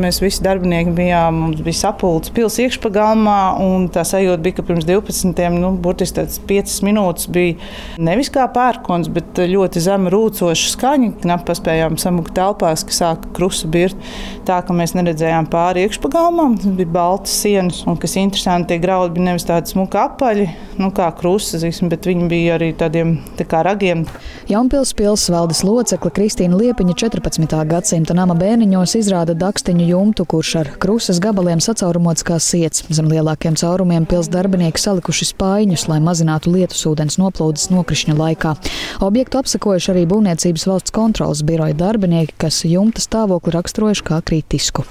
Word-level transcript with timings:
Mēs 0.00 0.22
visi 0.22 0.40
darbinieki 0.40 0.94
bijām, 0.96 1.36
mums 1.36 1.58
bija 1.60 1.76
sapulcs 1.76 2.30
pilsēta 2.32 2.70
iekšpagalmā, 2.70 3.34
un 3.60 3.82
tā 3.92 4.00
sajūta 4.08 4.40
bija, 4.40 4.54
ka 4.56 4.62
pirms 4.64 4.86
12, 4.88 5.42
nu, 5.60 5.74
burtiski 5.84 6.16
tādas 6.16 6.38
5 6.48 6.78
minūtes 6.88 7.28
bija 7.28 8.00
nevis 8.00 8.30
kā 8.32 8.46
pērkons, 8.54 9.10
bet 9.12 9.36
ļoti 9.50 9.82
zema 9.84 10.08
rūcoša 10.14 10.70
skaņa. 10.72 11.10
Knapi 11.20 11.44
paspējām 11.50 11.98
samukt 12.00 12.32
telpās, 12.38 12.86
ka 12.88 12.96
sāka 12.96 13.34
krusa 13.36 13.68
birt. 13.68 14.08
Tā 14.48 14.62
ka 14.64 14.72
mēs 14.72 14.96
neredzējām 14.96 15.50
pāri 15.52 15.84
iekšpagalmām, 15.84 16.56
tas 16.62 16.72
bija 16.80 16.92
baltas 16.96 17.36
sienas, 17.44 17.82
un 17.84 18.00
kas 18.00 18.16
interesanti, 18.16 18.70
tie 18.72 18.80
graudi 18.80 19.18
bija 19.18 19.28
nevis 19.28 19.44
tādi 19.44 19.74
smuki 19.74 20.00
apaļi, 20.00 20.48
nu, 20.80 20.88
kā 20.96 21.10
krusta, 21.20 21.60
bet 21.92 22.08
viņi 22.08 22.30
bija 22.32 22.56
arī 22.56 22.70
tādiem 22.80 23.18
tā 23.36 23.44
kā 23.44 23.60
ragiem. 23.68 24.06
Jaunpils 24.48 24.96
pilsvaldes 24.96 25.60
locekle 25.68 26.16
Kristīna 26.16 26.56
Liepiņa 26.64 26.96
14. 27.04 27.60
gadsimta 27.76 28.16
nama 28.16 28.40
bērniņos 28.40 28.96
izrāda 29.04 29.36
dakstiņu 29.36 29.81
akmeņu 29.82 29.98
jumtu, 29.98 30.24
kurš 30.24 30.54
ar 30.60 30.68
krusas 30.78 31.18
gabaliem 31.20 31.60
sacaurumots 31.60 32.22
kā 32.22 32.38
siets. 32.38 32.84
Zem 32.90 33.08
lielākiem 33.10 33.56
caurumiem 33.56 34.06
pils 34.06 34.28
darbinieki 34.28 34.78
salikuši 34.78 35.32
spaiņus, 35.32 35.88
lai 35.88 35.98
mazinātu 36.00 36.52
lietus 36.52 36.86
ūdens 36.86 37.18
noplūdes 37.18 37.70
nokrišņa 37.70 38.14
laikā. 38.14 38.54
Objektu 39.02 39.38
apsakojuši 39.40 39.90
arī 39.92 40.06
Būvniecības 40.06 40.66
valsts 40.66 40.94
kontrolas 40.94 41.42
biroja 41.42 41.74
darbinieki, 41.74 42.34
kas 42.38 42.64
jumta 42.64 43.02
stāvokli 43.02 43.54
raksturojuši 43.56 44.06
kā 44.06 44.20
kritisku. 44.22 44.84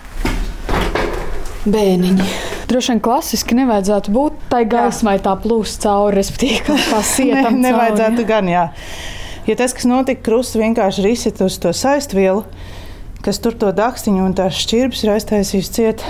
Bēniņi. 1.66 2.28
Droši 2.68 2.92
vien 2.92 3.02
klasiski 3.04 3.56
nevajadzētu 3.56 4.12
būt 4.12 4.48
tai 4.50 4.66
gaismai, 4.66 5.20
tā 5.22 5.36
plūst 5.40 5.84
cauri, 5.86 6.18
respektīvi, 6.20 6.66
kā 6.68 7.02
sietam. 7.16 7.62
ne, 7.62 7.70
nevajadzētu 7.70 8.28
gan, 8.28 8.50
jā. 8.50 8.68
Ja 9.48 9.56
tas, 9.58 9.74
kas 9.74 9.88
notika, 9.90 10.22
krusts 10.26 10.58
vienkārši 10.60 11.04
ir 11.04 11.12
izsit 11.14 11.42
uz 11.42 11.58
to 11.62 11.72
saistvielu, 11.74 12.44
kas 13.26 13.40
tur 13.42 13.56
to 13.58 13.70
dakstiņu 13.76 14.26
un 14.26 14.36
tās 14.38 14.58
šķirbas 14.64 15.04
ir 15.06 15.14
aiztaisījis 15.16 15.72
ciet. 15.76 16.06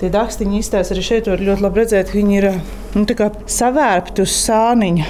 Tie 0.00 0.10
dakstiņi 0.12 0.60
izstāsta 0.60 0.92
arī 0.92 1.04
šeit, 1.06 1.30
var 1.30 1.40
ļoti 1.40 1.64
labi 1.64 1.80
redzēt, 1.80 2.10
ka 2.10 2.18
viņi 2.18 2.36
ir 2.36 2.48
nu, 2.98 3.06
savērpti 3.48 4.26
uz 4.26 4.34
sāniņa. 4.42 5.08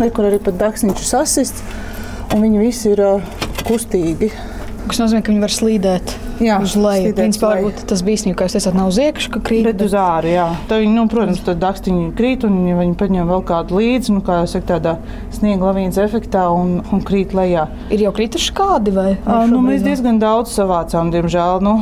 Kur 0.00 0.26
arī 0.26 0.40
pat 0.42 0.58
dakstiņš 0.58 0.98
ir 0.98 1.06
sasists, 1.06 1.62
un 2.34 2.42
viņi 2.42 2.64
visi 2.64 2.90
ir 2.90 3.04
kustīgi. 3.68 4.32
Tas 4.88 5.04
nozīmē, 5.04 5.22
ka 5.22 5.30
viņi 5.30 5.44
var 5.44 5.54
slīdēt. 5.54 6.16
Jā, 6.42 6.58
uz 6.64 6.74
leju. 6.78 7.12
Principā 7.16 7.52
varbūt 7.54 7.84
tas 7.90 8.02
bīstami, 8.06 8.34
ka 8.38 8.48
jūs 8.48 8.56
esat 8.58 8.76
nav 8.76 8.90
uz 8.90 8.98
iekšā, 9.02 9.30
ka 9.36 9.42
krīt. 9.48 9.66
Bet 9.68 9.84
uz 9.86 9.94
ārā, 9.98 10.32
jā. 10.32 10.46
Tā 10.70 10.80
viņi, 10.82 10.94
nu, 10.96 11.04
protams, 11.10 11.42
tad 11.46 11.60
dakstiņi 11.62 12.08
krīt 12.18 12.46
un 12.48 12.58
ja 12.68 12.78
viņi 12.80 12.96
paņem 13.00 13.30
vēl 13.30 13.44
kādu 13.48 13.78
līdzi, 13.80 14.16
nu, 14.16 14.24
kā 14.26 14.40
jau 14.42 14.48
saka, 14.56 14.66
tādā 14.74 14.96
sniega 15.34 15.70
lavīnas 15.70 16.00
efektā 16.02 16.46
un, 16.54 16.80
un 16.94 17.04
krīt 17.06 17.36
lejā. 17.36 17.68
Ir 17.94 18.06
jau 18.06 18.14
krituši 18.16 18.56
kādi 18.56 18.96
vai? 18.96 19.10
A, 19.24 19.44
nu, 19.50 19.62
mēs 19.64 19.86
diezgan 19.86 20.18
daudz 20.22 20.54
savācām, 20.56 21.14
diemžēl, 21.14 21.62
nu, 21.64 21.78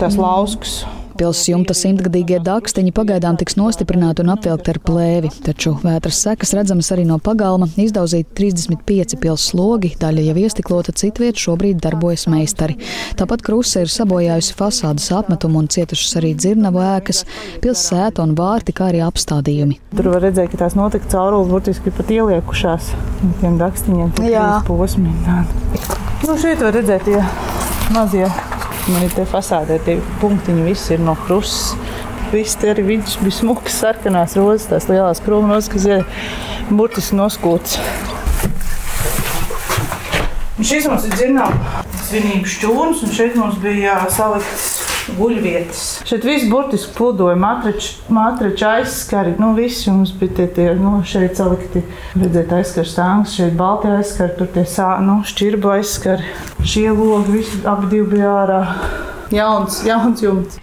tās 0.00 0.16
mm. 0.16 0.22
lauskas. 0.22 0.78
Pilsētas 1.16 1.48
jumta 1.48 1.76
simtgadīgie 1.76 2.38
dakstiņi 2.44 2.92
pagaidām 2.96 3.38
tiks 3.40 3.56
nostiprināti 3.56 4.20
un 4.24 4.34
apvilkti 4.34 4.72
ar 4.74 4.80
plēvi, 4.84 5.30
taču 5.46 5.72
vētras 5.80 6.18
sekas 6.26 6.52
redzamas 6.58 6.92
arī 6.92 7.06
no 7.08 7.16
pagalma. 7.22 7.68
Izdauzīti 7.80 8.36
35 8.36 9.16
pilsētas 9.22 9.54
logi, 9.56 9.94
daļa 10.00 10.26
jau 10.28 10.36
iestiklota, 10.42 10.92
citvieta 10.92 11.40
šobrīd 11.40 11.80
darbojas 11.80 12.26
meistari. 12.32 12.76
Tāpat 13.16 13.44
krusa 13.46 13.86
ir 13.86 13.92
sabojājusi 13.92 14.56
fasādes 14.58 15.08
apmetumu 15.16 15.62
un 15.62 15.70
cietušas 15.72 16.18
arī 16.20 16.34
dzirnavu 16.36 16.84
ēkas, 16.84 17.24
pilsētas 17.64 17.86
sēta 17.96 18.24
un 18.26 18.34
vārti, 18.38 18.74
kā 18.76 18.90
arī 18.90 19.02
apstādījumi. 19.06 19.78
Tur 19.96 20.10
var 20.12 20.24
redzēt, 20.26 20.50
ka 20.52 20.64
tās 20.64 20.76
notika 20.78 21.08
caurules 21.12 21.48
burtiski 21.52 21.92
pat 21.94 22.12
ieliekušās 22.12 22.92
tiem 23.40 23.56
dakstiņiem, 23.62 24.12
tie 24.20 24.34
posmi. 24.68 25.14
Nu, 26.26 26.36
šeit 26.40 26.60
var 26.64 26.76
redzēt 26.76 27.08
tie 27.08 27.22
mazie 27.94 28.28
Man 28.86 29.02
ir 29.02 29.10
tie 29.16 29.24
fasādē, 29.26 29.80
tie 29.82 29.96
punktiņi, 30.20 30.62
visi 30.68 30.94
ir 30.94 31.00
no 31.02 31.16
krustas. 31.26 31.74
Viss 32.30 32.58
viņš 32.58 33.16
bija 33.22 33.34
smuks, 33.34 33.80
sarkanās 33.80 34.34
rozes, 34.38 34.66
tās 34.70 34.88
lielās 34.90 35.22
krūmu 35.22 35.50
rozes, 35.50 35.70
kas 35.70 35.86
ir 35.86 36.04
burtiski 36.70 37.18
noskūts. 37.18 37.78
Un 40.56 40.64
šis 40.66 40.86
mums 40.88 41.06
ir 41.06 41.14
dzirnām 41.18 41.58
svinības 42.06 42.58
čūns, 42.62 43.02
un 43.06 43.14
šeit 43.14 43.34
mums 43.38 43.58
bija 43.62 43.98
salikts 44.10 44.75
guļvietas. 45.14 45.82
Šeit 46.08 46.24
viss 46.26 46.48
burtiski 46.50 46.94
pludoja, 46.96 47.36
matrača 47.38 48.72
aizskari. 48.80 49.36
Nu, 49.40 49.52
visi 49.56 49.90
mums 49.92 50.12
bija 50.18 50.40
tie, 50.40 50.46
tie 50.58 50.66
nu, 50.78 50.98
šeit 51.06 51.38
salikti, 51.38 51.84
redzēt, 52.18 52.54
aizskars 52.58 52.94
stāvs, 52.96 53.36
šeit 53.38 53.56
balti 53.58 53.92
aizskari, 53.92 54.34
tur 54.38 54.50
tie 54.54 54.66
sā, 54.68 54.90
nu, 55.04 55.20
šķirbu 55.26 55.72
aizskari. 55.76 56.26
Šie 56.66 56.88
logi 56.90 57.38
visi 57.38 57.62
abi 57.68 58.02
bija 58.02 58.34
ārā. 58.42 58.60
Jauns, 59.34 59.82
jauns 59.86 60.22
jumts. 60.22 60.60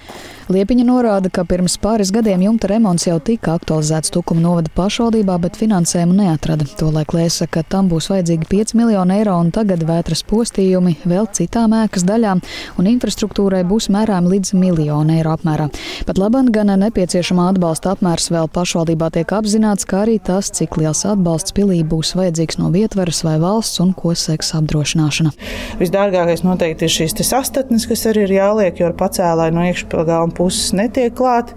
Liepiņa 0.51 0.83
norāda, 0.83 1.29
ka 1.31 1.45
pirms 1.47 1.77
pāris 1.79 2.09
gadiem 2.11 2.41
jumta 2.43 2.67
remonts 2.67 3.05
jau 3.07 3.15
tika 3.23 3.53
aktualizēts 3.55 4.11
Tukuma 4.11 4.41
novada 4.43 4.67
pašvaldībā, 4.75 5.37
bet 5.39 5.55
finansējumu 5.55 6.17
neatrada. 6.17 6.67
Tolaik 6.79 7.13
lēsa, 7.15 7.47
ka 7.47 7.61
tam 7.63 7.87
būs 7.87 8.09
vajadzīgi 8.11 8.49
5 8.51 8.73
miljoni 8.75 9.15
eiro 9.21 9.37
un 9.39 9.53
tagad 9.55 9.85
vētras 9.87 10.25
postījumi 10.27 10.97
vēl 11.07 11.29
citām 11.31 11.75
ēkas 11.77 12.03
daļām, 12.09 12.41
un 12.75 12.89
infrastruktūrai 12.91 13.61
būs 13.69 13.87
mērām 13.95 14.27
līdz 14.27 14.51
miljonu 14.59 15.15
eiro 15.15 15.31
apmērā. 15.37 15.69
Pat 16.09 16.19
labāk 16.19 16.51
gan 16.57 16.73
nepieciešamā 16.81 17.47
atbalsta 17.53 17.93
apmērs 17.95 18.27
vēl 18.35 18.51
pašvaldībā 18.51 19.13
tiek 19.15 19.31
apzināts, 19.39 19.87
kā 19.87 20.03
arī 20.03 20.17
tas, 20.19 20.51
cik 20.51 20.75
liels 20.81 21.05
atbalsts 21.07 21.55
pilī 21.55 21.79
būs 21.87 22.17
vajadzīgs 22.19 22.59
no 22.59 22.73
vietvaras 22.75 23.23
vai 23.23 23.37
valsts 23.39 23.79
un 23.79 23.95
ko 23.95 24.11
seks 24.11 24.51
apdrošināšana. 24.59 25.31
Visdārgākais 25.79 26.43
noteikti 26.43 26.89
ir 26.89 26.95
šīs 26.99 27.15
sastatnes, 27.23 27.87
kas 27.87 28.03
arī 28.11 28.27
ir 28.27 28.37
jāliek, 28.41 28.83
jo 28.83 28.91
ar 28.91 28.99
pacēlāju 28.99 29.55
no 29.55 29.65
iekšpilgām 29.71 30.32
puses 30.37 30.71
netiek 30.77 31.15
klāt. 31.17 31.53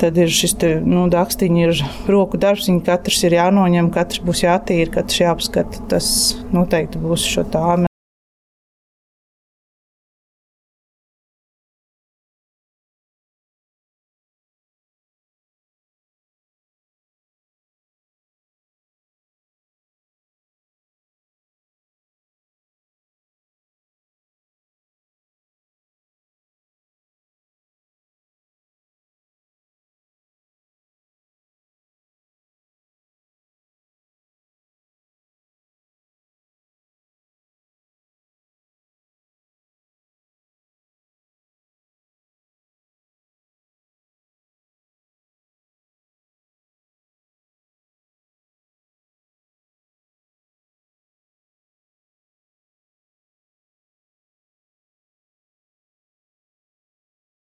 Tad 0.00 0.18
ir 0.20 0.32
šis 0.32 0.56
te, 0.60 0.76
nu, 0.84 1.06
dakstiņi, 1.12 1.66
ir 1.66 1.82
roku 2.10 2.40
darbs, 2.40 2.68
viņi 2.70 2.84
katrs 2.86 3.24
ir 3.28 3.38
jānoņem, 3.38 3.90
katrs 3.94 4.24
būs 4.26 4.44
jātīra, 4.46 4.98
katrs 5.00 5.22
jāapskata. 5.24 5.84
Tas 5.90 6.08
noteikti 6.54 7.02
būs 7.02 7.26
šo 7.34 7.46
tāmu. 7.52 7.90